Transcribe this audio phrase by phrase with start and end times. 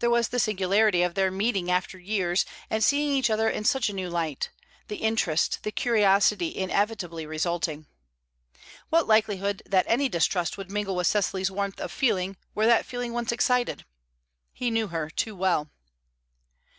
[0.00, 3.88] There was the singularity of their meeting after years, and seeing each other in such
[3.88, 4.50] a new light;
[4.88, 7.86] the interest, the curiosity inevitably resulting.
[8.90, 13.14] What likelihood that any distrust would mingle with Cecily's warmth of feeling, were that feeling
[13.14, 13.86] once excited?
[14.52, 15.70] He knew her too well.